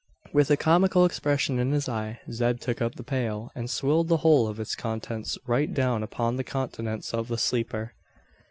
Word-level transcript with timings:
With 0.33 0.49
a 0.49 0.57
comical 0.57 1.05
expression 1.05 1.59
in 1.59 1.71
his 1.73 1.87
eye, 1.87 2.21
Zeb 2.31 2.59
took 2.59 2.81
up 2.81 2.95
the 2.95 3.03
pail; 3.03 3.51
and 3.53 3.69
swilled 3.69 4.07
the 4.07 4.17
whole 4.25 4.47
of 4.47 4.59
its 4.59 4.73
contents 4.73 5.37
right 5.45 5.71
down 5.71 6.01
upon 6.01 6.37
the 6.37 6.43
countenance 6.43 7.13
of 7.13 7.27
the 7.27 7.37
sleeper. 7.37 7.93